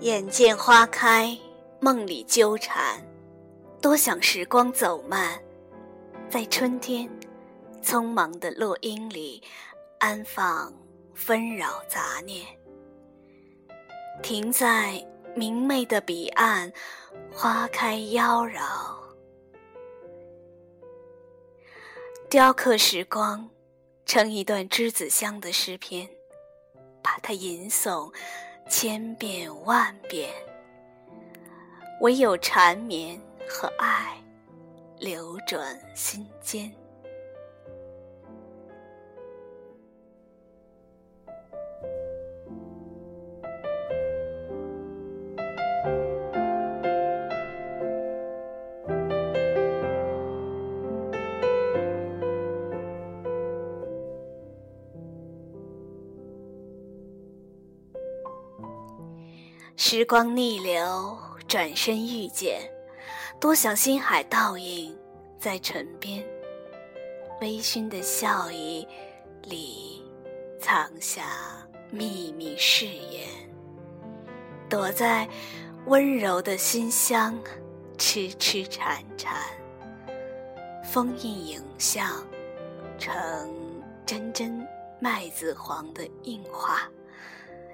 [0.00, 1.36] 眼见花开，
[1.80, 3.04] 梦里纠缠，
[3.82, 5.42] 多想时光走慢，
[6.30, 7.10] 在春天
[7.82, 9.42] 匆忙的落英里
[9.98, 10.72] 安放
[11.14, 12.46] 纷扰杂念。
[14.22, 15.04] 停在
[15.34, 16.72] 明媚的彼岸，
[17.32, 18.62] 花开妖娆，
[22.30, 23.50] 雕刻时光，
[24.06, 26.08] 成一段栀子香的诗篇，
[27.02, 28.12] 把它吟诵。
[28.68, 30.30] 千遍万遍，
[32.00, 33.18] 唯有缠绵
[33.48, 34.14] 和爱
[34.98, 36.70] 流转心间。
[59.90, 61.16] 时光逆流，
[61.48, 62.60] 转身遇见，
[63.40, 64.94] 多想星海倒影
[65.40, 66.22] 在唇边，
[67.40, 68.86] 微醺的笑意
[69.44, 70.04] 里
[70.60, 71.22] 藏下
[71.90, 73.26] 秘密誓言，
[74.68, 75.26] 躲在
[75.86, 77.42] 温柔的馨香，
[77.96, 79.42] 痴痴缠缠，
[80.84, 82.22] 封印影像
[82.98, 83.10] 成
[84.04, 84.68] 真真
[85.00, 86.78] 麦子黄的印花，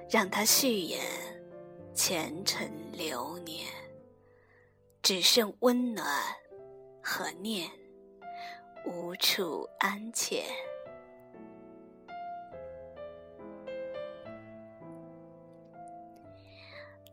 [0.09, 1.01] 让它续演。
[1.95, 3.65] 前尘流年，
[5.01, 6.05] 只剩温暖
[7.01, 7.71] 和念，
[8.85, 10.43] 无处安潜。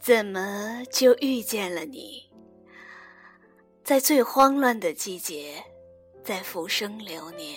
[0.01, 2.29] 怎么就遇见了你？
[3.85, 5.63] 在最慌乱的季节，
[6.25, 7.57] 在浮生流年，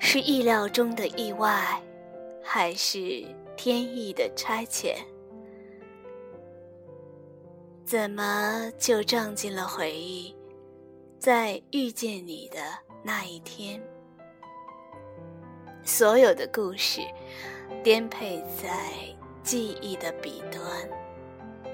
[0.00, 1.80] 是意料中的意外，
[2.42, 3.24] 还是
[3.56, 4.96] 天意的差遣？
[7.92, 10.34] 怎么就撞进了回忆？
[11.18, 12.56] 在遇见你的
[13.02, 13.78] 那一天，
[15.84, 17.02] 所有的故事
[17.84, 18.88] 颠沛在
[19.42, 20.64] 记忆的彼端，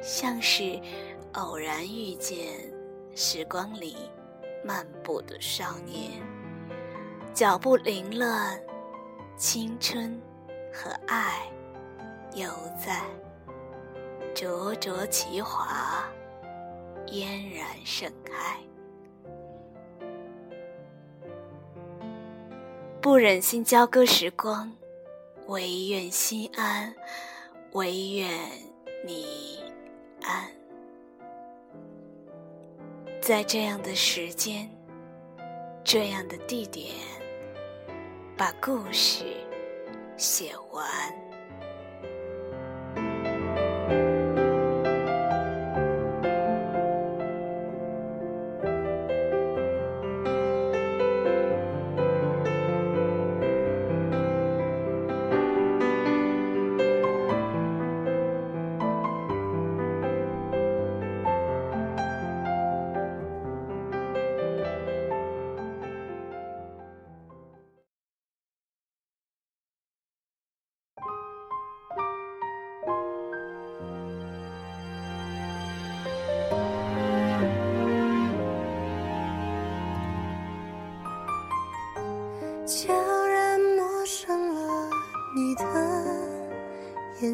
[0.02, 0.80] 像是
[1.34, 2.48] 偶然遇见
[3.14, 3.96] 时光里
[4.64, 6.20] 漫步的少年，
[7.32, 8.60] 脚步凌乱，
[9.36, 10.20] 青春
[10.74, 11.48] 和爱
[12.34, 13.04] 犹在。
[14.40, 16.08] 灼灼其华，
[17.08, 18.56] 嫣然盛开。
[23.00, 24.72] 不忍心交割时光，
[25.48, 26.94] 唯愿心安，
[27.72, 28.30] 唯愿
[29.04, 29.58] 你
[30.22, 30.48] 安。
[33.20, 34.70] 在这样的时间，
[35.82, 36.94] 这样的地点，
[38.36, 39.24] 把故事
[40.16, 41.27] 写完。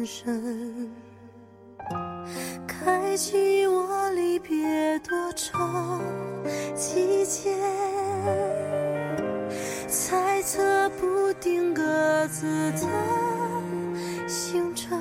[0.05, 0.91] 眼神，
[2.67, 5.57] 开启我离别多愁
[6.75, 7.55] 季节，
[9.87, 11.81] 猜测不定各
[12.27, 12.87] 自的
[14.27, 14.95] 星辰，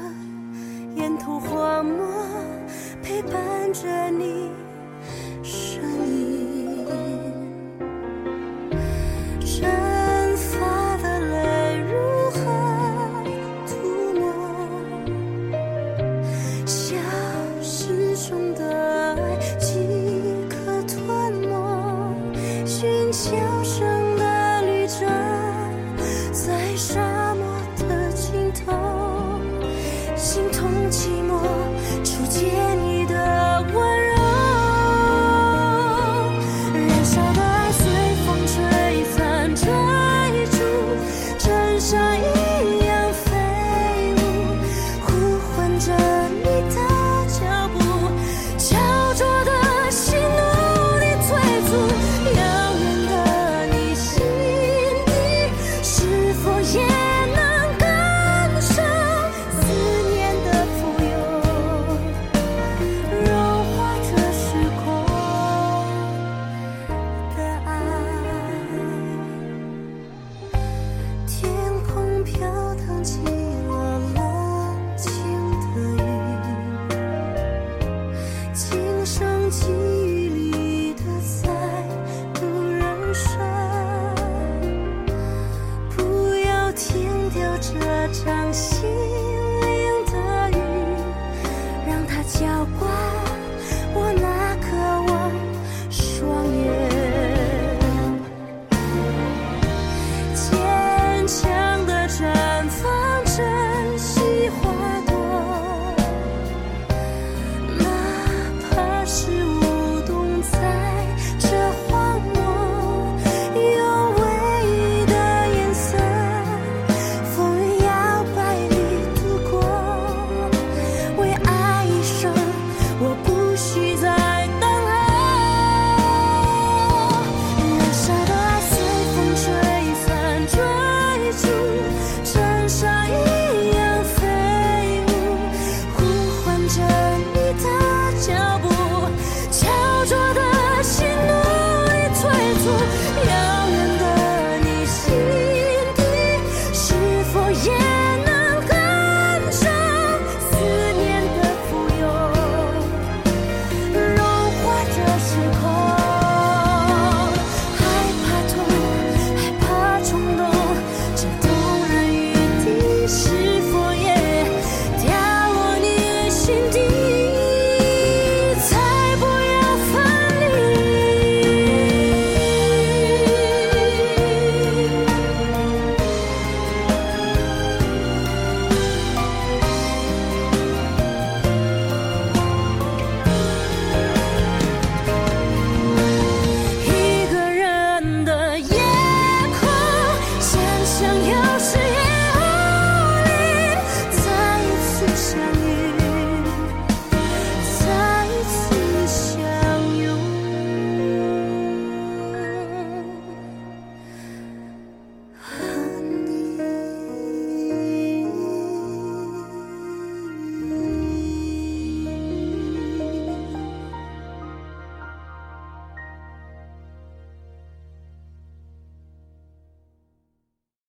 [0.96, 2.06] 沿途荒漠
[3.02, 4.63] 陪伴着你。